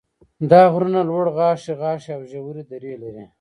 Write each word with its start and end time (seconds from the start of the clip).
دا 0.49 0.61
غرونه 0.73 0.99
لوړ 1.09 1.25
غاښي 1.37 1.73
غاښي 1.81 2.11
او 2.17 2.21
ژورې 2.31 2.63
درې 2.71 2.93
لري. 3.03 3.23